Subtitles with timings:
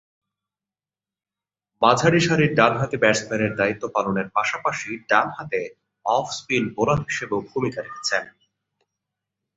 [1.81, 5.61] মাঝারি সারির ডানহাতি ব্যাটসম্যানের দায়িত্ব পালনের পাশাপাশি ডানহাতে
[6.05, 8.23] অফ স্পিন বোলার হিসেবেও ভূমিকা রেখেছেন।